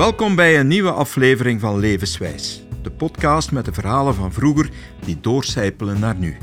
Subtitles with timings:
[0.00, 4.70] Welkom bij een nieuwe aflevering van Levenswijs, de podcast met de verhalen van vroeger
[5.04, 6.36] die doorcijpelen naar nu.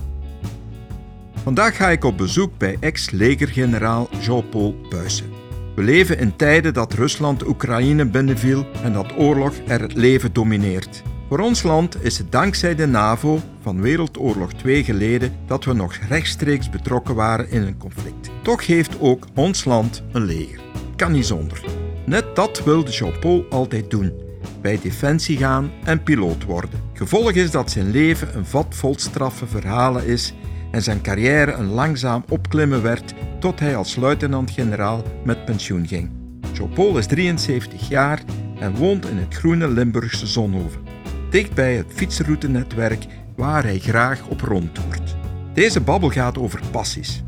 [1.44, 5.30] Vandaag ga ik op bezoek bij ex-legergeneraal Jean-Paul Puyssen.
[5.76, 11.04] We leven in tijden dat Rusland Oekraïne binnenviel en dat oorlog er het leven domineert.
[11.30, 15.94] Voor ons land is het dankzij de NAVO van Wereldoorlog 2 geleden dat we nog
[16.10, 18.30] rechtstreeks betrokken waren in een conflict.
[18.42, 20.60] Toch heeft ook ons land een leger.
[20.96, 21.87] Kan niet zonder.
[22.08, 24.14] Net dat wilde Jean-Paul altijd doen:
[24.62, 26.80] bij Defensie gaan en piloot worden.
[26.94, 30.34] Gevolg is dat zijn leven een vat vol straffe verhalen is
[30.72, 36.12] en zijn carrière een langzaam opklimmen werd tot hij als luitenant-generaal met pensioen ging.
[36.54, 38.22] Jean-Paul is 73 jaar
[38.60, 40.82] en woont in het groene Limburgse Zonhoven,
[41.30, 45.16] dicht bij het fietsroutenetwerk waar hij graag op rondtoert.
[45.54, 47.24] Deze babbel gaat over passies.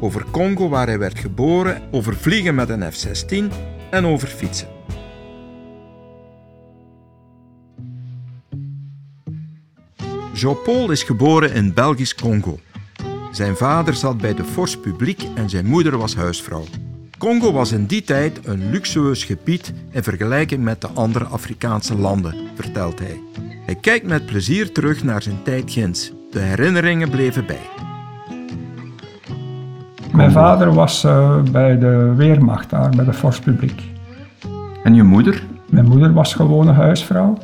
[0.00, 4.68] Over Congo waar hij werd geboren, over vliegen met een F-16 en over fietsen.
[10.32, 12.58] Jean-Paul is geboren in Belgisch Congo.
[13.32, 16.64] Zijn vader zat bij de Force Publiek en zijn moeder was huisvrouw.
[17.18, 22.34] Congo was in die tijd een luxueus gebied in vergelijking met de andere Afrikaanse landen,
[22.54, 23.20] vertelt hij.
[23.66, 26.12] Hij kijkt met plezier terug naar zijn tijd ginds.
[26.30, 27.93] De herinneringen bleven bij.
[30.16, 33.82] Mijn vader was uh, bij de Weermacht daar, bij de Force Publiek.
[34.82, 35.42] En je moeder?
[35.70, 37.38] Mijn moeder was gewone huisvrouw.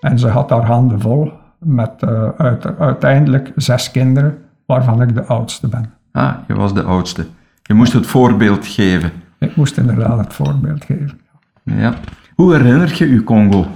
[0.00, 5.24] En ze had haar handen vol met uh, uit, uiteindelijk zes kinderen, waarvan ik de
[5.24, 5.92] oudste ben.
[6.12, 7.26] Ah, je was de oudste.
[7.62, 9.12] Je moest het voorbeeld geven.
[9.38, 11.20] Ik moest inderdaad het voorbeeld geven.
[11.62, 11.94] Ja.
[12.34, 13.66] Hoe herinner je je Congo?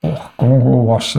[0.00, 1.14] Och, Congo was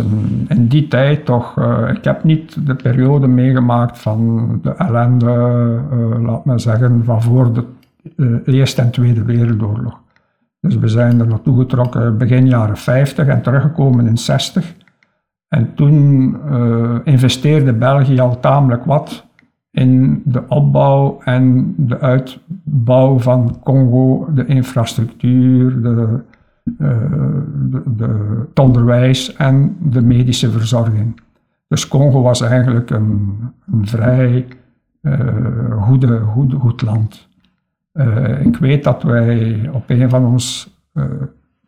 [0.47, 1.57] in die tijd toch.
[1.57, 5.25] Uh, ik heb niet de periode meegemaakt van de ellende,
[5.93, 7.63] uh, laat maar zeggen, van voor de
[8.15, 9.99] uh, Eerste en Tweede Wereldoorlog.
[10.61, 14.73] Dus we zijn er naartoe getrokken begin jaren 50 en teruggekomen in 60.
[15.47, 16.37] En toen
[17.03, 19.25] investeerde België al tamelijk wat
[19.71, 26.19] in de opbouw en de uitbouw van Congo, de infrastructuur, de
[26.77, 31.21] de, de, het onderwijs en de medische verzorging.
[31.67, 33.37] Dus Congo was eigenlijk een,
[33.71, 34.45] een vrij
[35.01, 35.13] uh,
[35.81, 37.27] goede, goede, goed land.
[37.93, 40.67] Uh, ik weet dat wij op een van onze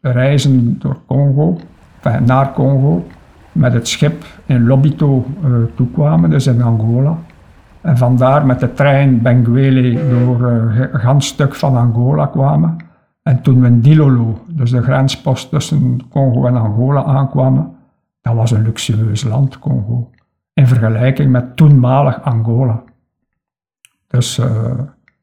[0.02, 1.58] reizen door Congo,
[2.26, 3.08] naar Congo,
[3.52, 5.26] met het schip in Lobito
[5.76, 7.18] toekwamen, dus in Angola.
[7.82, 10.52] En vandaar met de trein Benguele door
[10.92, 12.78] een stuk van Angola kwamen.
[13.24, 17.72] En toen we in Dilolo, dus de grenspost tussen Congo en Angola, aankwamen,
[18.22, 20.10] dat was een luxueus land, Congo,
[20.54, 22.84] in vergelijking met toenmalig Angola.
[24.08, 24.80] Dus uh,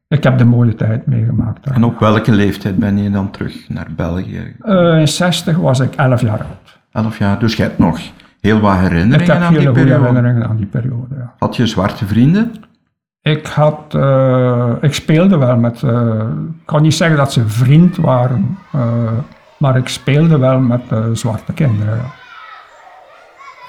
[0.07, 1.63] ik heb de mooie tijd meegemaakt.
[1.63, 1.75] Daar.
[1.75, 4.55] En op welke leeftijd ben je dan terug naar België?
[4.65, 6.79] Uh, in 60 was ik 11 jaar oud.
[6.91, 7.99] 11 jaar, dus je hebt nog
[8.39, 9.73] heel wat herinneringen aan die periode?
[9.73, 11.33] Ik heb hele goede herinneringen aan die periode, ja.
[11.37, 12.51] Had je zwarte vrienden?
[13.21, 15.91] Ik, had, uh, ik speelde wel met, uh,
[16.59, 18.81] ik kan niet zeggen dat ze vriend waren, uh,
[19.57, 20.81] maar ik speelde wel met
[21.13, 21.95] zwarte kinderen.
[21.95, 22.17] Ja.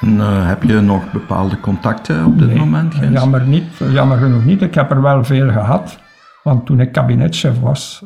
[0.01, 2.95] En heb je nog bepaalde contacten op dit nee, moment?
[3.11, 4.63] Jammer, niet, jammer genoeg niet.
[4.63, 5.99] Ik heb er wel veel gehad.
[6.43, 8.05] Want toen ik kabinetchef was,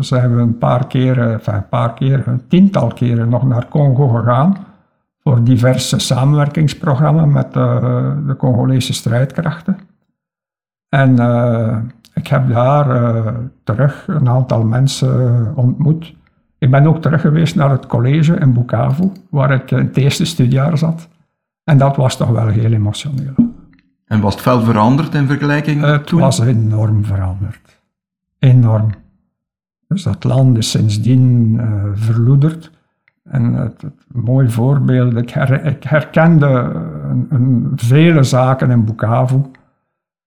[0.00, 4.08] zijn we een paar keren, enfin een paar keren, een tiental keren nog naar Congo
[4.08, 4.56] gegaan.
[5.22, 9.78] Voor diverse samenwerkingsprogramma's met de Congolese strijdkrachten.
[10.90, 11.76] En uh,
[12.14, 13.34] ik heb daar uh,
[13.64, 16.14] terug een aantal mensen ontmoet.
[16.58, 20.24] Ik ben ook terug geweest naar het college in Bukavu, waar ik in het eerste
[20.24, 21.08] studiejaar zat.
[21.64, 23.34] En dat was toch wel heel emotioneel.
[24.06, 26.20] En was het veel veranderd in vergelijking Het toen?
[26.20, 27.80] was enorm veranderd.
[28.38, 28.90] Enorm.
[29.88, 32.70] Dus dat land is sindsdien uh, verloederd.
[33.24, 36.46] En het, het mooi voorbeeld, ik, her, ik herkende
[37.10, 39.40] een, een, vele zaken in Bukavu.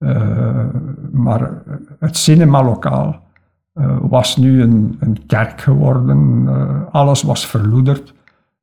[0.03, 0.66] Uh,
[1.12, 1.52] maar
[2.00, 3.22] het cinemalokaal
[3.75, 6.44] uh, was nu een, een kerk geworden.
[6.47, 8.14] Uh, alles was verloederd.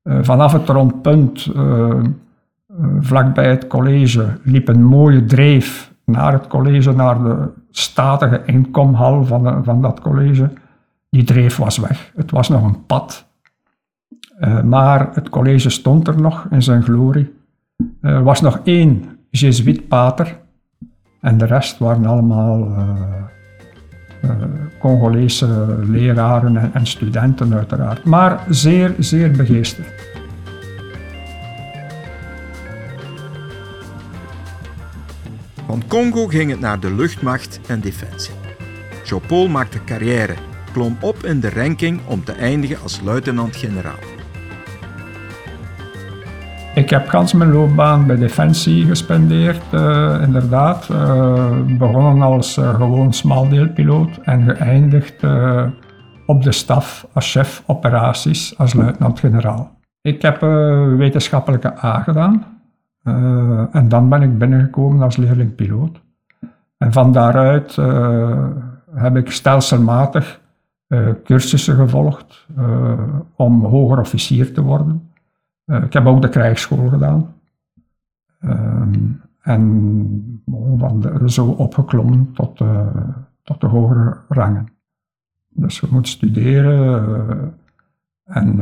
[0.05, 1.53] vanaf het rondpunt,
[3.01, 9.65] vlakbij het college, liep een mooie dreef naar het college, naar de statige inkomhal van,
[9.65, 10.51] van dat college.
[11.11, 12.13] Die dreef was weg.
[12.17, 13.27] Het was nog een pad.
[14.65, 17.35] maar het college stond er nog in zijn glorie.
[18.01, 20.39] Er was nog één Jezuïet-pater
[21.21, 22.89] en de rest waren allemaal uh,
[24.25, 24.31] uh,
[24.79, 28.05] Congolese leraren en, en, studenten uiteraard.
[28.05, 30.09] Maar zeer, zeer begeesterd.
[35.67, 38.35] Van Congo ging het naar de luchtmacht en defensie.
[39.05, 40.35] Jean-Paul maakte carrière
[40.73, 44.10] klom op in de ranking om te eindigen als luitenant-generaal.
[46.91, 50.89] Ik heb gans mijn loopbaan bij Defensie gespendeerd, uh, inderdaad.
[50.91, 51.47] Uh,
[51.79, 55.25] begonnen als uh, gewoon smaaldeelpiloot en geëindigd
[56.27, 59.71] op de staf als chef operaties als luitenant-generaal.
[60.01, 60.41] Ik heb
[60.97, 62.45] wetenschappelijke A gedaan
[63.73, 66.01] en dan ben ik binnengekomen als leerling-piloot.
[66.79, 67.77] En van daaruit
[68.95, 70.41] heb ik stelselmatig
[71.25, 72.47] cursussen gevolgd
[73.37, 75.10] om hoger officier te worden.
[75.71, 77.35] Eh, ik heb ook de krijgsschool gedaan.
[78.41, 78.95] Ehm,
[79.43, 80.43] en
[80.79, 82.87] van de, zo opgeklommen tot, uh,
[83.43, 84.69] tot de hogere rangen.
[85.49, 87.47] Dus je moet studeren uh,
[88.25, 88.57] en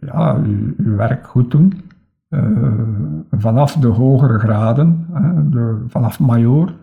[0.00, 0.40] ja,
[0.76, 1.90] je, werk goed doen.
[3.30, 5.06] vanaf de hogere graden,
[5.50, 6.74] de, vanaf major,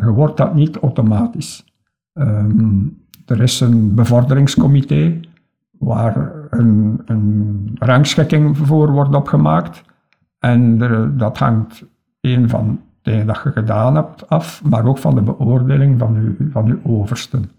[0.00, 1.64] je wordt dat niet automatisch.
[2.12, 2.96] Um,
[3.26, 5.20] er is een bevorderingscomité
[5.82, 9.82] waar een, een rangschikking voor wordt opgemaakt.
[10.38, 10.78] En
[11.16, 11.84] dat hangt
[12.20, 16.48] één van dingen dat je gedaan hebt af, maar ook van de beoordeling van je,
[16.50, 17.50] van uw oversten.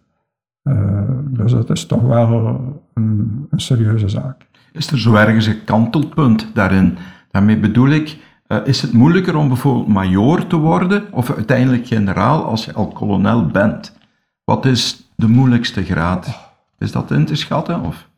[0.63, 2.59] Uh, dus het is toch wel
[2.93, 4.47] een, een, serieuze zaak.
[4.71, 6.97] Is er zo ergens een kantelpunt daarin?
[7.31, 8.17] Daarmee bedoel ik,
[8.47, 12.87] uh, is het moeilijker om bijvoorbeeld majoor te worden of uiteindelijk generaal als je al
[12.87, 13.97] kolonel bent?
[14.43, 16.51] Wat is de moeilijkste graad?
[16.77, 17.81] Is dat in te schatten?
[17.81, 18.11] Of?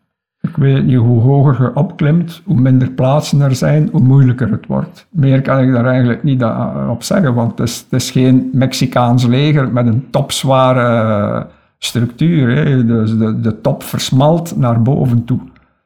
[0.48, 4.66] Ik weet niet, hoe hoger je opklimt, hoe minder plaatsen er zijn, hoe moeilijker het
[4.66, 5.08] wordt.
[5.10, 6.44] Meer kan ik daar eigenlijk niet
[6.90, 11.48] op zeggen, want het is, het is geen Mexicaans leger met een topzware
[11.78, 12.56] structuur.
[12.56, 12.86] Hè.
[12.86, 15.40] Dus de, de top versmalt naar boven toe.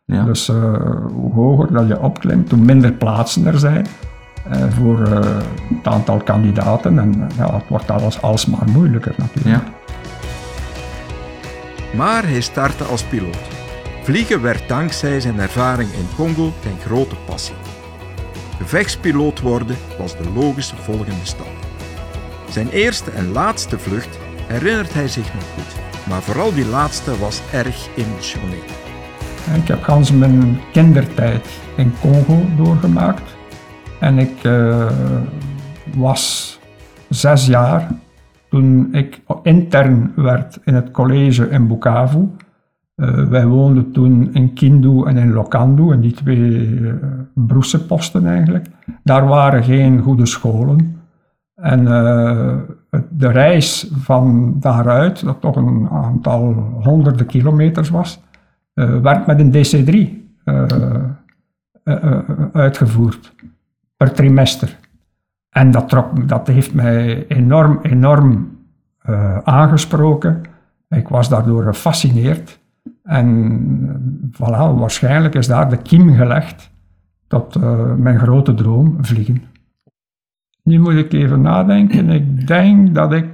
[0.05, 0.23] Ja.
[0.23, 0.73] Dus uh,
[1.13, 3.85] hoe hoger dat je opklimt, hoe minder plaatsen er zijn
[4.51, 5.19] uh, voor uh,
[5.77, 6.99] het aantal kandidaten.
[6.99, 9.63] En ja, het wordt alles alsmaar moeilijker natuurlijk.
[9.63, 9.77] Ja.
[11.97, 13.58] Maar hij startte als piloot.
[14.03, 17.55] Vliegen werd dankzij zijn ervaring in Congo zijn grote passie.
[18.57, 21.51] Gevechtspiloot worden was de logische volgende stap.
[22.49, 25.75] Zijn eerste en laatste vlucht herinnert hij zich nog goed,
[26.09, 28.63] maar vooral die laatste was erg emotioneel.
[29.55, 33.35] Ik heb gans mijn kindertijd in Congo doorgemaakt
[33.99, 34.91] en ik uh,
[35.95, 36.59] was
[37.09, 37.91] zes jaar
[38.49, 42.27] toen ik intern werd in het college in Bukavu
[42.99, 46.93] uh, wij woonden toen in Kindu en in Lokandu, in die twee uh,
[47.33, 48.65] broesenposten eigenlijk.
[49.03, 50.97] Daar waren geen goede scholen.
[51.55, 52.55] En uh,
[53.09, 58.21] de reis van daaruit, dat toch een aantal honderden kilometers was,
[58.73, 60.17] werd met een DC-3
[62.53, 63.35] uitgevoerd
[63.97, 64.77] per trimester.
[65.49, 68.57] En dat, trok, dat heeft mij enorm, enorm
[69.43, 70.41] aangesproken.
[70.89, 72.58] Ik was daardoor gefascineerd.
[73.09, 76.71] En voilà, waarschijnlijk is daar de kiem gelegd
[77.27, 79.43] tot uh, mijn grote droom, vliegen.
[80.63, 82.09] Nu moet ik even nadenken.
[82.09, 83.25] Ik denk dat ik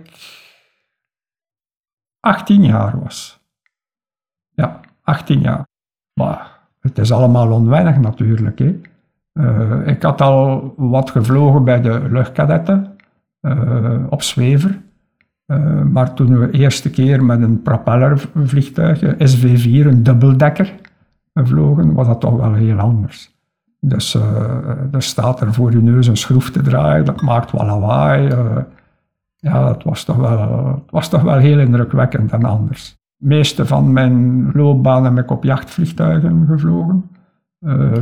[2.19, 3.39] 18 jaar was.
[4.49, 5.67] Ja, 18 jaar.
[6.13, 8.59] Maar het is allemaal onwennig natuurlijk.
[8.59, 8.79] Hè.
[9.33, 12.97] Uh, ik had al wat gevlogen bij de luchtkadetten
[14.09, 14.81] op zwever.
[15.47, 20.73] Uh, maar toen we de eerste keer met een propellervliegtuig, SV-4, een dubbeldekker,
[21.33, 23.33] vlogen, was dat toch wel heel anders.
[23.79, 24.23] Dus uh,
[24.91, 28.27] er staat er voor je neus een schroef te draaien, dat maakt wel lawaai.
[28.27, 28.57] Uh,
[29.35, 32.97] ja, het was, toch wel, het was toch wel heel indrukwekkend en anders.
[33.17, 37.09] De meeste van mijn loopbaan heb ik op jachtvliegtuigen gevlogen.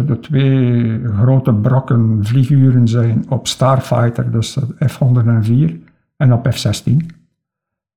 [0.06, 5.74] de twee grote brokken vlieguren zijn op Starfighter, dus F-104,
[6.18, 7.23] en op F-16.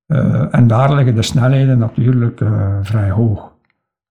[0.07, 3.55] Uh, en daar liggen de snelheden natuurlijk uh, vrij hoog.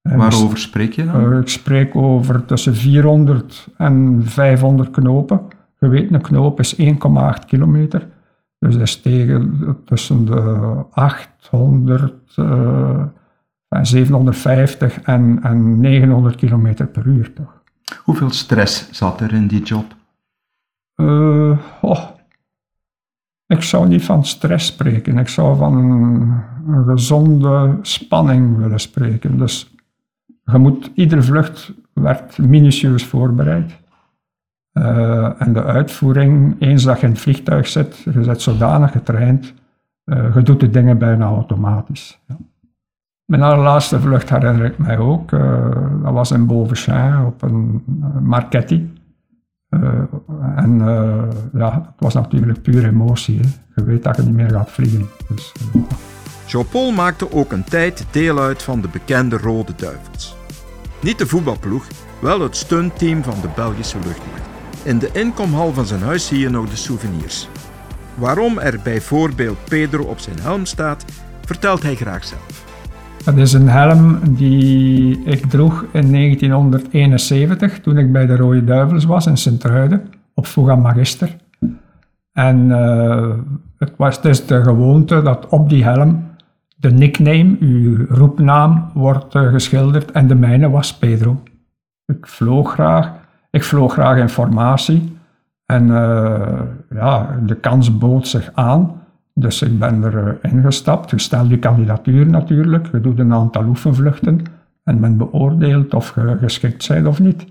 [0.01, 1.33] Waarover spreek je dan?
[1.33, 5.41] Uh, ik spreek over tussen 400 en 500 knopen.
[5.79, 6.85] Je weet, een knoop is 1,8
[7.47, 8.07] kilometer.
[8.59, 12.13] Dus dat is tegen tussen de 800,
[13.81, 17.33] 750 en, en 900 kilometer per uur.
[17.33, 17.61] Toch?
[18.03, 19.95] Hoeveel stress zat er in die job?
[21.81, 22.16] oh,
[23.47, 25.17] ik zou niet van stress spreken.
[25.17, 29.37] Ik zou van een, gezonde spanning willen spreken.
[29.37, 29.75] Dus
[30.43, 33.79] je moet, iedere vlucht werd minutieus voorbereid.
[34.73, 39.53] Uh, en de uitvoering, eens dat je in het vliegtuig zit, je zit zodanig getraind,
[40.05, 42.19] uh, je doet de dingen bijna automatisch.
[42.27, 42.37] Ja.
[43.25, 45.31] Mijn allerlaatste vlucht herinner ik mij ook.
[45.31, 47.83] Uh, dat was in Beauvechain op een
[48.21, 48.93] Marchetti.
[49.69, 49.99] Uh,
[50.55, 53.39] en uh, ja, het was natuurlijk puur emotie.
[53.75, 55.09] Je weet dat je niet meer gaat vliegen.
[55.27, 55.81] Dus, uh,
[56.45, 60.35] Jean-Paul maakte ook een tijd deel uit van de bekende Rode Duivels.
[61.01, 61.87] Niet de voetbalploeg,
[62.21, 64.47] wel het stuntteam van de Belgische luchtmacht.
[64.83, 67.49] In de inkomhal van zijn huis zie je nog de souvenirs.
[68.15, 71.05] Waarom er bijvoorbeeld Pedro op zijn helm staat,
[71.45, 72.66] vertelt hij graag zelf.
[73.27, 79.05] Dat is een helm die ik droeg in 1971 toen ik bij de Rode Duivels
[79.05, 80.01] was in Sint-Truiden
[80.33, 81.35] op Fuga Magister.
[82.33, 83.33] En uh,
[83.77, 86.23] het was dus de gewoonte dat op die helm
[86.75, 91.43] de nickname, uw roepnaam, wordt uh, geschilderd en de mijne was Pedro.
[92.05, 93.11] Ik vloog graag,
[93.51, 95.17] ik vloog graag informatie
[95.65, 99.01] en uh, ja, de kans bood zich aan.
[99.39, 101.09] Dus ik ben erin uh, ingestapt.
[101.09, 104.41] Je stelt je kandidatuur natuurlijk, je doet een aantal oefenvluchten
[104.83, 107.45] en men beoordeelt of je geschikt bent of niet.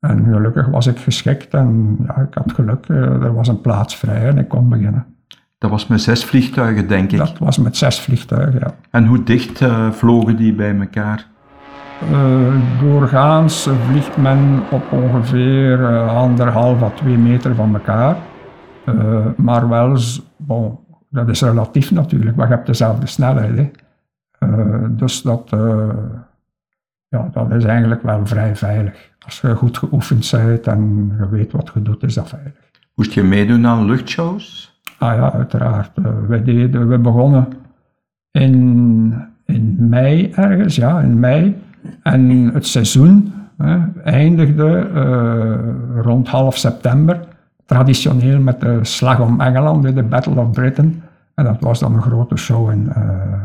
[0.00, 4.28] En gelukkig was ik geschikt en ja, ik had geluk, er was een plaats vrij
[4.28, 5.06] en ik kon beginnen.
[5.58, 7.18] Dat was met zes vliegtuigen, denk ik.
[7.18, 8.74] Dat was met zes vliegtuigen, ja.
[8.90, 11.26] En hoe dicht uh, vlogen die bij elkaar?
[12.12, 18.16] Uh, doorgaans vliegt men op ongeveer uh, anderhalf à twee meter van elkaar.
[19.36, 19.96] maar wel,
[20.36, 23.72] bon, dat is relatief natuurlijk, maar je hebt dezelfde snelheid.
[24.38, 24.96] Hè.
[24.96, 25.50] dus dat,
[27.08, 29.10] ja, dat is eigenlijk wel vrij veilig.
[29.24, 32.52] Als je goed geoefend bent en je weet wat je doet, is dat veilig.
[32.94, 34.76] Moest je meedoen aan luchtshows?
[34.98, 35.90] Ah ja, uiteraard.
[35.98, 37.48] Uh, we, deden, we begonnen
[38.30, 41.56] in, in mei ergens, ja, in mei.
[42.02, 44.80] En het seizoen hè, eindigde
[46.02, 47.20] rond half september,
[47.68, 51.02] traditioneel met de Slag om Engeland, de Battle of Britain.
[51.34, 53.42] En dat was dan een grote show in, uh,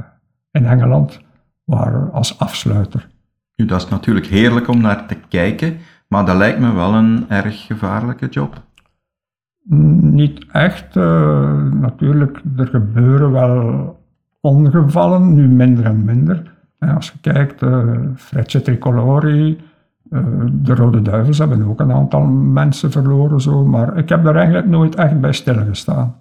[0.51, 1.19] in Engeland,
[1.63, 3.07] waar, als afsluiter.
[3.55, 5.77] Nu, dat is natuurlijk heerlijk om naar te kijken,
[6.07, 8.61] maar dat lijkt me wel een erg gevaarlijke job.
[9.99, 10.95] Niet echt.
[10.95, 13.99] Uh, natuurlijk, er gebeuren wel
[14.41, 16.53] ongevallen, nu minder en minder.
[16.79, 19.61] En als je kijkt, uh, Frecce Tricolori,
[20.51, 24.67] de Rode Duivels hebben ook een aantal mensen verloren, zo, maar ik heb daar eigenlijk
[24.67, 26.15] nooit echt bij stilgestaan.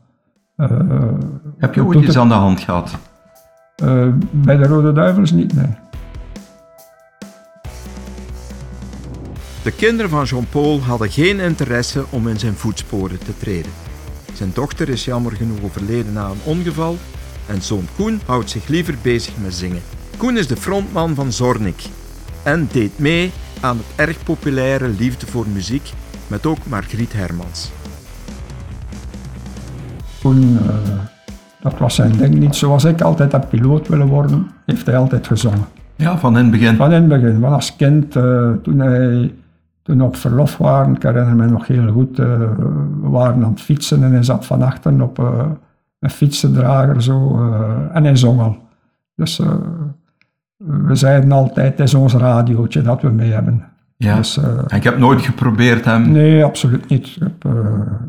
[1.59, 2.99] heb je ooit iets aan de hand gehad?
[4.31, 5.77] bij de Rode Duivels niet, nee.
[9.63, 13.73] De kinderen van Jean-Paul hadden geen interesse om in zijn voetsporen te treden.
[14.33, 16.97] Zijn dochter is jammer genoeg overleden na een ongeval
[17.47, 19.83] en zoon Koen houdt zich liever bezig met zingen.
[20.17, 21.83] Koen is de frontman van Zornik
[22.43, 23.33] en deed mee
[23.63, 25.93] aan het erg populaire Liefde voor Muziek
[26.27, 27.73] met ook Margriet Hermans.
[30.23, 30.59] Koen, uh,
[31.61, 32.57] dat was zijn ding niet.
[32.57, 35.65] Zoals ik altijd heb piloot willen worden, heeft hij altijd gezongen.
[35.97, 36.77] Ja, van in het begin.
[36.77, 37.41] Van in het begin.
[37.41, 39.35] Want als kind, uh, toen hij
[39.83, 42.27] toen op verlof waren, ik herinner me nog heel goed, uh,
[43.01, 45.47] we waren aan het fietsen en hij zat van achteren op uh,
[45.99, 48.57] een fietsendrager zo, uh, en hij zong al.
[49.15, 49.41] Dus
[50.67, 53.65] we zeiden altijd, het is ons radiootje dat we mee hebben.
[53.97, 56.11] Ja, dus, en ik heb nooit geprobeerd hem...
[56.13, 57.07] Nee, absoluut niet.
[57.07, 57.33] Ik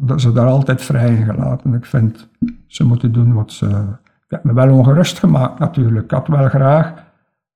[0.05, 1.73] heb ze daar altijd vrij in gelaten.
[1.73, 2.27] Ik vind,
[2.67, 3.65] ze moeten doen wat ze...
[4.03, 6.05] Ik heb me wel ongerust gemaakt natuurlijk.
[6.05, 6.93] Ik had wel graag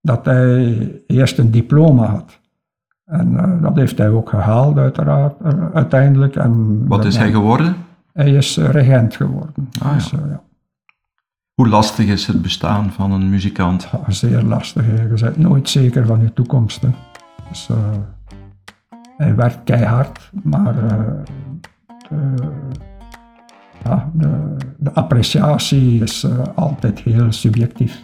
[0.02, 2.40] dat hij eerst een diploma had.
[3.06, 5.34] En uh, dat heeft hij ook gehaald, uiteraard,
[5.74, 6.36] uiteindelijk.
[6.36, 7.76] En Wat is hij geworden?
[8.14, 9.70] Hij is regent geworden.
[9.82, 10.42] Ah, dus, ja.
[11.58, 13.90] Hoe lastig is het bestaan van een muzikant?
[13.92, 14.86] Ja, zeer lastig.
[14.86, 16.82] Je bent nooit zeker van je toekomst.
[16.82, 16.90] Hè.
[17.50, 17.70] Dus,
[19.18, 21.24] hij werkt keihard, maar de,
[23.84, 28.04] ja, de, de, appreciatie is altijd heel subjectief.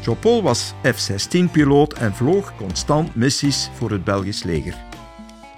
[0.00, 4.74] Jean-Paul was F-16-piloot en vloog constant missies voor het Belgisch leger.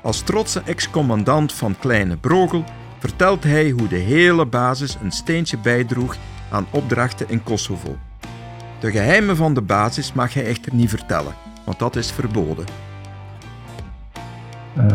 [0.02, 2.64] Als trotse ex-commandant van Kleine Brogel
[3.08, 6.16] vertelt hij hoe de hele basis een steentje bijdroeg
[6.50, 7.96] aan opdrachten in Kosovo.
[8.80, 11.32] De geheimen van de basis mag hij echter niet vertellen,
[11.64, 12.64] want dat is verboden.
[14.78, 14.86] Uh,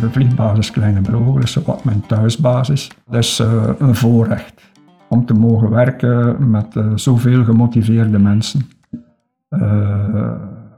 [0.00, 2.90] de vliegbasis Kleine Brogel is wat mijn thuisbasis.
[3.06, 4.62] Dat is uh, een voorrecht
[5.08, 8.68] om te mogen werken met uh, zoveel gemotiveerde mensen.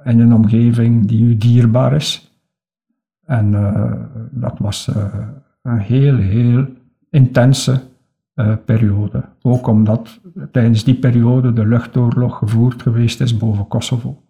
[0.05, 2.39] In een omgeving die u dierbaar is.
[3.25, 3.51] En
[4.31, 4.91] dat was
[5.66, 6.66] een heel, heel
[7.11, 7.80] intense
[8.64, 9.25] periode.
[9.42, 10.20] Ook omdat
[10.52, 14.23] tijdens die periode de luchtoorlog gevoerd geweest is boven Kosovo.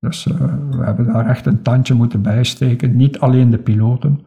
[0.00, 2.96] Dus we hebben daar echt een tandje moeten bijsteken.
[2.96, 4.20] Niet alleen de piloten,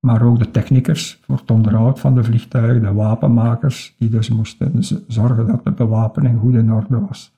[0.00, 4.84] maar ook de techniekers voor het onderhoud van de vliegtuigen, de wapenmakers, die dus moesten
[5.06, 7.34] zorgen dat de bewapening goed in orde was.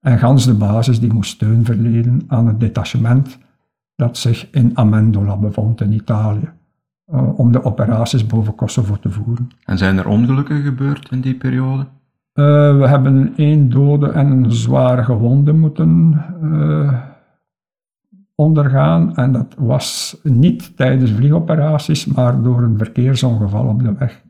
[0.00, 3.38] En gans de basis die moest steun verlenen aan het detachement
[3.94, 6.48] dat zich in Amendola bevond in Italië,
[7.12, 9.50] uh, om de operaties boven Kosovo te voeren.
[9.64, 11.86] En zijn er ongelukken gebeurd in die periode?
[12.34, 17.00] Uh, we hebben één dode en een zware gewonde moeten uh,
[18.34, 19.16] ondergaan.
[19.16, 24.22] En dat was niet tijdens vliegoperaties, maar door een verkeersongeval op de weg.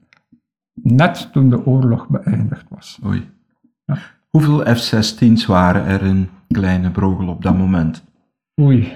[0.72, 3.00] Net toen de oorlog beëindigd was.
[3.06, 3.30] Oei.
[3.84, 3.96] Ja.
[4.30, 8.04] Hoeveel F-16's waren er in Kleine Brogel op dat moment?
[8.60, 8.92] Oei.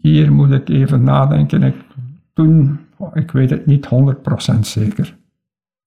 [0.00, 1.62] Hier moet ik even nadenken.
[1.62, 1.74] Ik,
[2.32, 2.78] toen,
[3.14, 3.88] ik weet het niet
[4.54, 5.16] 100% zeker.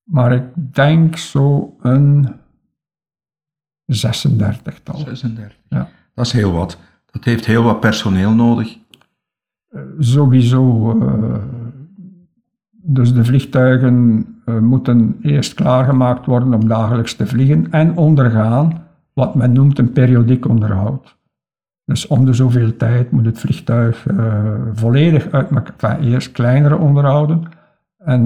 [0.03, 2.27] Maar ik denk zo een
[3.85, 4.97] 36-tal.
[4.97, 5.57] 36.
[5.69, 5.89] Ja.
[6.13, 6.77] Dat is heel wat.
[7.11, 8.77] Dat heeft heel wat personeel nodig.
[9.69, 10.93] Uh, sowieso.
[11.01, 11.35] Uh,
[12.85, 19.35] dus de vliegtuigen uh, moeten eerst klaargemaakt worden om dagelijks te vliegen en ondergaan wat
[19.35, 21.17] men noemt een periodiek onderhoud.
[21.85, 24.05] Dus om de zoveel tijd moet het vliegtuig
[24.73, 27.43] volledig uit elkaar, eerst kleinere onderhouden
[27.97, 28.25] en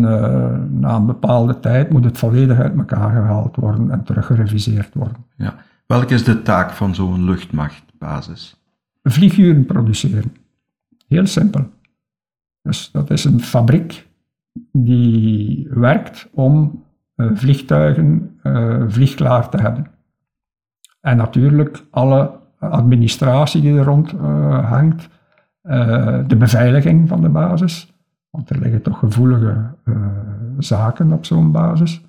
[0.80, 5.26] na een bepaalde tijd moet het volledig uit elkaar gehaald worden en teruggereviseerd worden.
[5.36, 5.56] Ja.
[5.88, 8.62] Welke is de taak van zo'n luchtmachtbasis?
[9.04, 10.36] Vlieguren produceren.
[11.08, 11.70] Heel simpel.
[12.62, 14.08] Dus dat is een fabriek
[14.72, 16.84] die werkt om
[17.16, 18.40] uh, vliegtuigen
[18.88, 19.88] vliegklaar te hebben.
[21.02, 25.10] En natuurlijk alle administratie die er rond uh, hangt,
[26.28, 27.94] de beveiliging van de basis,
[28.30, 29.56] want er liggen toch gevoelige
[30.58, 32.02] zaken op zo'n basis.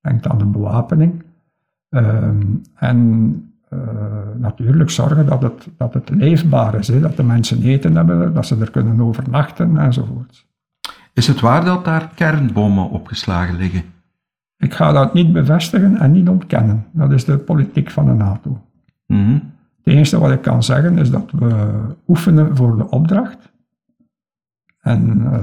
[0.00, 1.22] Denkt aan de bewapening.
[1.88, 3.32] Ehm, en
[4.36, 8.46] natuurlijk zorgen dat het, dat het leefbaar is, hè, dat de mensen eten hebben, dat
[8.46, 10.46] ze er kunnen overnachten enzovoort.
[11.12, 13.82] Is het waar dat daar kernbommen opgeslagen liggen?
[14.56, 16.86] Ik ga dat niet bevestigen en niet ontkennen.
[16.90, 18.60] Dat is de politiek van de NATO.
[19.06, 19.52] Mm -hmm.
[19.88, 21.70] Het enige wat ik kan zeggen is dat we
[22.08, 23.52] oefenen voor de opdracht
[24.80, 25.38] en uh,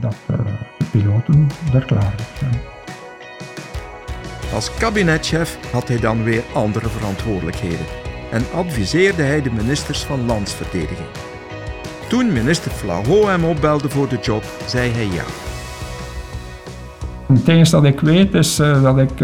[0.00, 0.36] dat uh,
[0.78, 2.60] de piloten er klaar zijn.
[4.54, 7.86] Als kabinetchef had hij dan weer andere verantwoordelijkheden
[8.30, 11.08] en adviseerde hij de ministers van Landsverdediging.
[12.08, 15.24] Toen minister Flaho hem opbelde voor de job, zei hij ja.
[17.26, 19.16] Het enige dat ik weet is uh, dat ik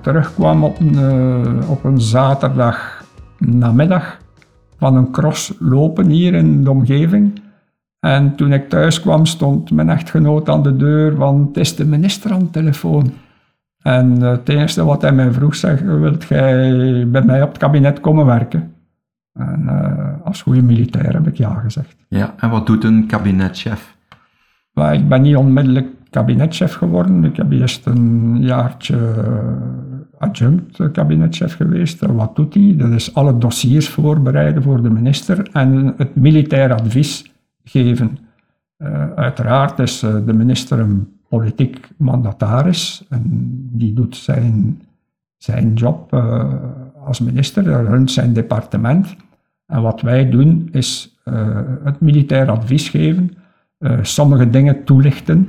[0.00, 2.99] terugkwam op een, op een zaterdag
[3.40, 4.18] namiddag
[4.76, 7.40] van een cross lopen hier in de omgeving.
[8.00, 11.84] En toen ik thuis kwam stond mijn echtgenoot aan de deur, want het is de
[11.84, 13.12] minister aan de telefoon.
[13.82, 18.00] En het eerste wat hij mij vroeg, zeg, wilt jij bij mij op het kabinet
[18.00, 18.74] komen werken?
[19.32, 21.96] En uh, als goede militair heb ik ja gezegd.
[22.08, 23.96] Ja, en wat doet een kabinetchef?
[24.72, 27.24] Maar ik ben niet onmiddellijk kabinetchef geworden.
[27.24, 28.98] Ik heb eerst een jaartje
[30.20, 32.06] adjunct kabinetchef geweest.
[32.06, 32.74] Wat doet hij?
[32.76, 37.32] Dat is alle dossiers voorbereiden voor de minister en het militair advies
[37.64, 38.18] geven.
[38.78, 43.22] Uh, uiteraard is de minister een politiek mandataris en
[43.72, 44.82] die doet zijn,
[45.36, 46.12] zijn job
[47.04, 49.16] als minister, hij runt zijn departement.
[49.66, 51.18] En wat wij doen is
[51.84, 53.30] het militair advies geven,
[54.02, 55.48] sommige dingen toelichten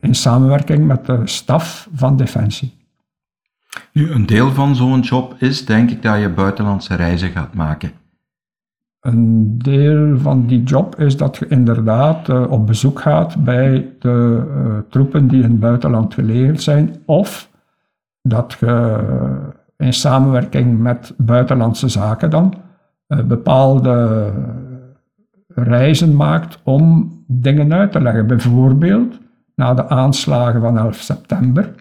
[0.00, 2.75] in samenwerking met de staf van Defensie.
[3.92, 7.90] Nu, een deel van zo'n job is denk ik dat je buitenlandse reizen gaat maken.
[9.00, 14.44] Een deel van die job is dat je inderdaad uh, op bezoek gaat bij de
[14.48, 17.50] uh, troepen die in het buitenland gelegerd zijn, of
[18.22, 18.98] dat je
[19.76, 22.54] in samenwerking met buitenlandse zaken dan
[23.06, 24.32] bepaalde
[25.48, 28.26] reizen maakt om dingen uit te leggen.
[28.26, 29.18] Bijvoorbeeld,
[29.54, 31.74] na de aanslagen van 11 september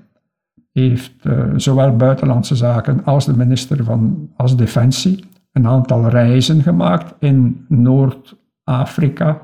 [0.82, 1.24] heeft
[1.56, 9.42] zowel buitenlandse zaken als de minister van als Defensie een aantal reizen gemaakt in Noord-Afrika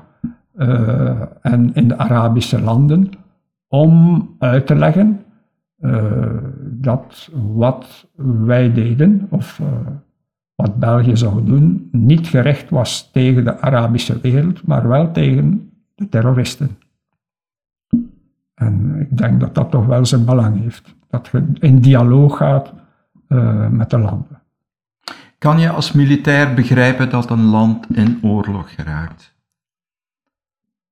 [0.56, 3.10] uh, en in de Arabische landen
[3.68, 5.20] om uit te leggen
[5.78, 9.60] uh, dat wat wij deden, of
[10.54, 16.08] wat België zou doen, niet gericht was tegen de Arabische wereld, maar wel tegen de
[16.08, 16.70] terroristen.
[18.54, 22.72] En ik denk dat dat toch wel zijn belang heeft, dat je in dialoog gaat
[23.70, 24.40] met de landen.
[25.38, 29.34] Kan je als militair begrijpen dat een land in oorlog geraakt?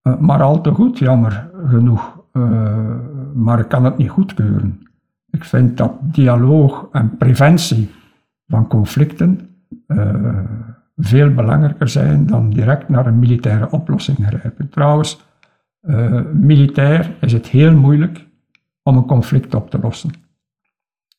[0.02, 2.20] Uh, maar al te goed, jammer genoeg.
[2.32, 2.94] Uh,
[3.34, 4.80] maar ik kan het niet goedkeuren.
[5.30, 7.90] Ik vind dat dialoog en preventie
[8.46, 9.48] van conflicten
[10.96, 14.68] veel belangrijker zijn dan direct naar een militaire oplossing grijpen.
[14.68, 15.24] Trouwens,
[16.32, 18.26] militair is het heel moeilijk
[18.82, 20.10] om een conflict op te lossen.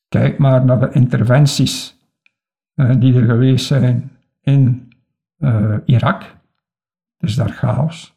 [0.08, 1.96] Kijk maar naar de interventies
[2.74, 4.92] uh, die er geweest zijn in
[5.38, 6.36] uh, Irak.
[7.18, 8.14] is daar chaos.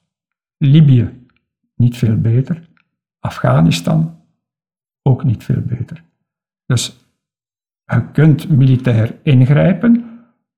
[0.58, 1.28] Libië,
[1.76, 2.70] niet veel beter.
[3.20, 4.22] Afghanistan,
[5.02, 6.04] ook niet veel beter.
[6.66, 7.06] Dus
[7.86, 10.06] je kunt militair ingrijpen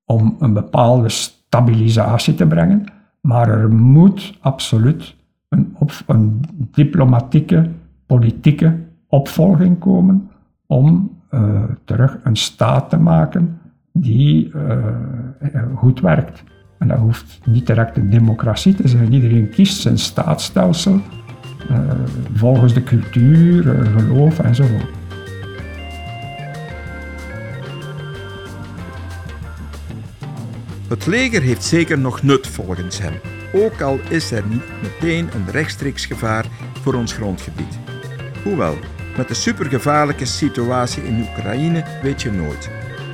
[0.04, 2.84] om een bepaalde stabilisatie te brengen,
[3.20, 5.16] maar er moet absoluut
[5.48, 7.70] een, een diplomatieke,
[8.08, 8.76] politieke
[9.08, 10.30] opvolging komen
[10.66, 13.60] om uh, terug een staat te maken
[13.92, 14.86] die uh,
[15.74, 16.44] goed werkt.
[16.78, 19.12] En dat hoeft niet direct een democratie te zijn.
[19.12, 21.00] Iedereen kiest zijn staatsstelsel
[22.34, 23.62] volgens de cultuur,
[23.96, 24.98] geloof enzovoort.
[30.88, 33.12] Het leger heeft zeker nog nut volgens hem,
[33.54, 36.46] ook al is er niet meteen een rechtstreeks gevaar
[36.82, 37.87] voor ons grondgebied.
[38.48, 38.78] Hoewel,
[39.16, 42.70] met de supergevaarlijke situatie in Oekraïne weet je nooit.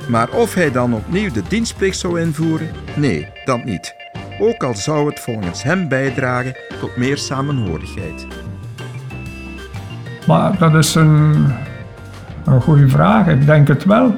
[0.09, 2.67] Maar of hij dan opnieuw de dienstplicht zou invoeren?
[2.95, 3.95] Nee, dat niet.
[4.39, 8.27] Ook al zou het volgens hem bijdragen tot meer samenhorigheid.
[10.27, 11.45] Maar dat is een,
[12.45, 13.27] een goede vraag.
[13.27, 14.15] Ik denk het wel.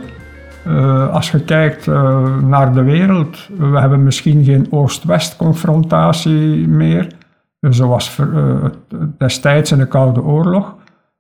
[0.67, 7.07] Uh, als je kijkt uh, naar de wereld, we hebben misschien geen Oost-West confrontatie meer,
[7.59, 8.55] zoals uh,
[9.17, 10.75] destijds in de Koude Oorlog.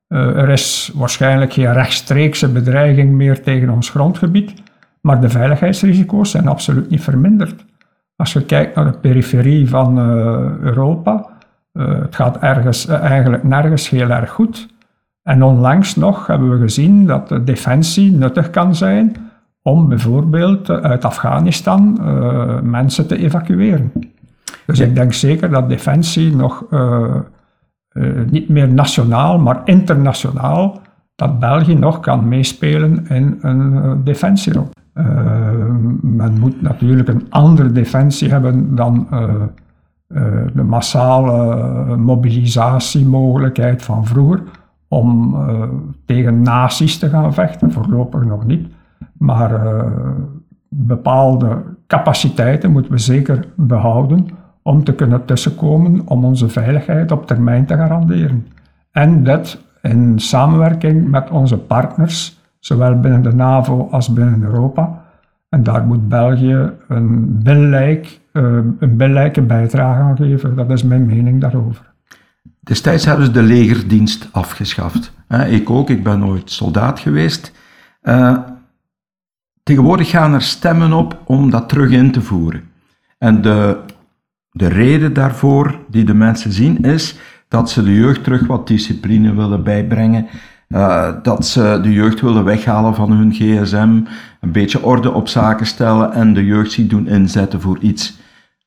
[0.07, 4.53] Er is waarschijnlijk geen rechtstreekse bedreiging meer tegen ons grondgebied,
[5.01, 7.65] maar de veiligheidsrisico's zijn absoluut niet verminderd.
[8.15, 9.99] Als je kijkt naar de periferie van
[10.61, 11.29] Europa,
[11.73, 14.67] het gaat ergens, eigenlijk nergens heel erg goed.
[15.23, 19.15] En onlangs nog hebben we gezien dat de defensie nuttig kan zijn
[19.61, 23.91] om bijvoorbeeld uit Afghanistan uh, mensen te evacueren.
[24.65, 27.15] Dus ik denk zeker dat defensie nog uh,
[27.97, 30.79] uh, niet meer nationaal, maar internationaal,
[31.15, 34.69] dat België nog kan meespelen in een defensierol.
[36.01, 39.07] men moet natuurlijk een andere defensie hebben dan
[40.53, 44.41] de massale mobilisatiemogelijkheid van vroeger
[44.87, 45.37] om
[46.05, 48.67] tegen nazi's te gaan vechten, voorlopig nog niet.
[49.17, 49.83] Maar
[50.69, 54.27] bepaalde capaciteiten moeten we zeker behouden
[54.67, 58.47] om te kunnen tussenkomen om onze veiligheid op termijn te garanderen.
[58.91, 65.05] En dat in samenwerking met onze partners, zowel binnen de NAVO als binnen Europa.
[65.49, 68.43] En daar moet België een, billijk, uh,
[68.79, 70.55] een billijke bijdrage aan geven.
[70.55, 71.93] Dat is mijn mening daarover.
[72.59, 75.13] Destijds hebben ze de legerdienst afgeschaft.
[75.49, 77.51] Ik ook, ik ben nooit soldaat geweest.
[78.03, 78.37] Uh,
[79.63, 82.61] Tegenwoordig gaan er stemmen op om dat terug in te voeren.
[83.17, 83.77] En de,
[84.57, 89.35] de reden daarvoor die de mensen zien is dat ze de jeugd terug wat discipline
[89.35, 90.27] willen bijbrengen.
[90.69, 93.99] Uh, dat ze de jeugd willen weghalen van hun gsm,
[94.41, 98.19] een beetje orde op zaken stellen en de jeugd zien doen inzetten voor iets.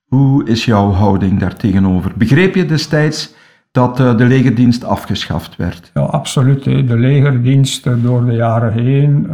[0.04, 2.12] Hoe is jouw houding daartegenover?
[2.16, 3.34] Begreep je destijds
[3.70, 5.90] dat uh, de legerdienst afgeschaft werd.
[5.94, 6.64] Ja, absoluut.
[6.64, 9.26] De legerdienst uh, door de jaren heen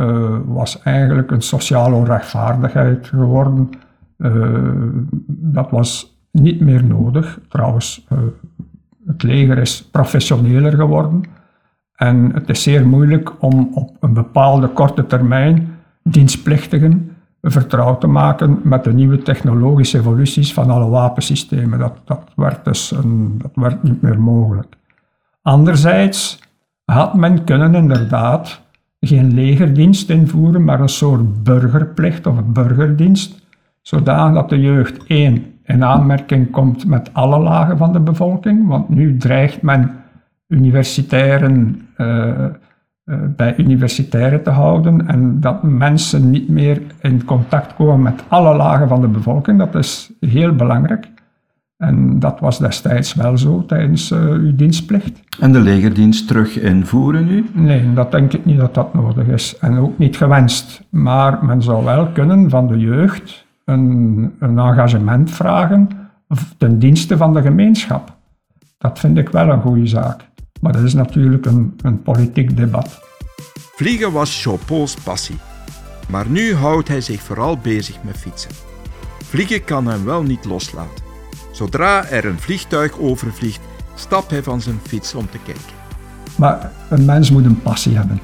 [0.46, 3.70] was eigenlijk een sociale onrechtvaardigheid geworden.
[5.26, 7.40] dat was niet meer nodig.
[7.48, 8.06] Trouwens,
[9.06, 11.22] het leger is professioneler geworden.
[11.96, 18.60] En het is zeer moeilijk om op een bepaalde korte termijn dienstplichtigen vertrouwd te maken
[18.62, 21.78] met de nieuwe technologische evoluties van alle wapensystemen.
[21.78, 24.76] Dat, dat, werd dus een, dat werd niet meer mogelijk.
[25.42, 26.38] Anderzijds
[26.84, 28.62] had men kunnen inderdaad
[29.00, 33.46] geen legerdienst invoeren, maar een soort burgerplicht of burgerdienst,
[33.82, 39.16] zodat de jeugd één in aanmerking komt met alle lagen van de bevolking, want nu
[39.16, 39.90] dreigt men
[40.48, 42.44] universitairen uh,
[43.06, 48.56] eh, bij universitairen te houden en dat mensen niet meer in contact komen met alle
[48.56, 49.58] lagen van de bevolking.
[49.58, 51.08] Dat is heel belangrijk.
[51.76, 55.20] En dat was destijds wel zo tijdens uh, uw dienstplicht.
[55.40, 57.46] En de legerdienst terug invoeren nu?
[57.52, 59.58] Nee, dat denk ik niet dat dat nodig is.
[59.60, 60.82] En ook niet gewenst.
[60.90, 65.88] Maar men zou wel kunnen van de jeugd een, een engagement vragen
[66.58, 68.16] ten dienste van de gemeenschap.
[68.78, 70.28] Dat vind ik wel een goede zaak.
[70.60, 73.00] Maar dat is natuurlijk een, een politiek debat.
[73.74, 75.36] Vliegen was Jean-Paul's passie.
[76.08, 78.50] Maar nu houdt hij zich vooral bezig met fietsen.
[79.18, 81.04] Vliegen kan hem wel niet loslaten.
[81.52, 83.60] Zodra er een vliegtuig overvliegt,
[83.94, 85.74] stapt hij van zijn fiets om te kijken.
[86.36, 88.20] Maar een mens moet een passie hebben.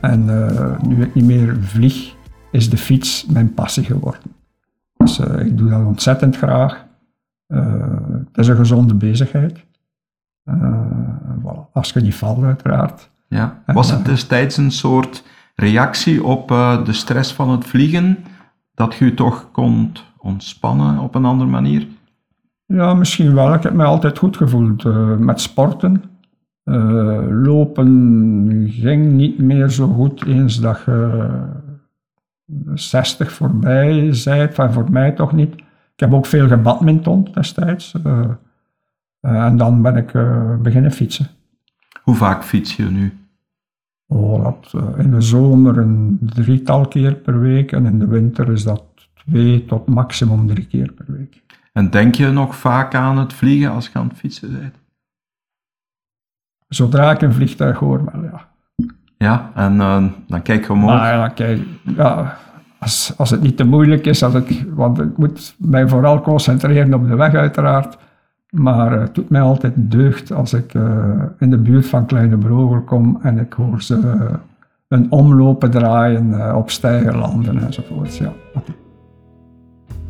[0.00, 2.14] En uh, nu ik niet meer vlieg,
[2.50, 4.20] is de fiets mijn passie geworden.
[4.96, 6.84] Dus uh, ik doe dat ontzettend graag.
[7.48, 9.64] Uh, het is een gezonde bezigheid.
[11.42, 11.72] Voilà.
[11.72, 13.10] Als je niet valt, uiteraard.
[13.28, 13.62] Ja.
[13.66, 16.48] Was het destijds een soort reactie op
[16.84, 18.18] de stress van het vliegen,
[18.74, 21.86] dat je toch kon ontspannen op een andere manier?
[22.66, 23.54] Ja, misschien wel.
[23.54, 26.02] Ik heb me altijd goed gevoeld uh, met sporten.
[26.66, 31.28] Eh, lopen ging niet meer zo goed eens dat je
[32.74, 35.54] 60 voorbij zijt, van voor mij toch niet.
[35.54, 37.94] Ik heb ook veel gebadminton destijds.
[38.06, 38.30] Uh,
[39.20, 40.12] en dan ben ik
[40.62, 41.26] beginnen fietsen.
[42.02, 43.12] Hoe vaak fiets je nu?
[44.06, 48.62] Oh, dat, in de zomer een drietal keer per week en in de winter is
[48.62, 48.82] dat
[49.14, 51.42] twee tot maximum drie keer per week.
[51.72, 54.74] En denk je nog vaak aan het vliegen als je aan het fietsen bent?
[56.68, 58.48] Zodra ik een vliegtuig hoor, wel ja.
[59.18, 60.90] Ja, en uh, dan kijk je omhoog.
[60.90, 61.60] Ja, kijk,
[61.96, 62.36] ja,
[62.78, 66.94] als, als het niet te moeilijk is, als ik, want ik moet mij vooral concentreren
[66.94, 67.98] op de weg uiteraard,
[68.50, 72.82] maar het doet mij altijd deugd als ik uh, in de buurt van Kleine Brogel
[72.82, 74.36] kom en ik hoor ze uh,
[74.88, 78.16] een omlopen draaien, op stijgen landen enzovoort.
[78.16, 78.32] Ja.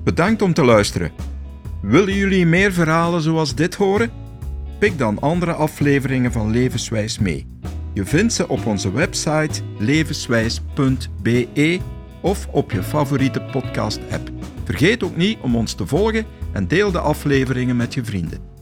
[0.05, 1.11] Bedankt om te luisteren.
[1.83, 4.11] Willen jullie meer verhalen zoals dit horen?
[4.79, 7.47] Pik dan andere afleveringen van Levenswijs mee.
[7.97, 11.81] Je vindt ze op onze website levenswijs.be
[12.21, 14.31] of op je favoriete podcast-app.
[14.65, 18.56] Vergeet ook niet om ons te volgen en deel de afleveringen met je vrienden.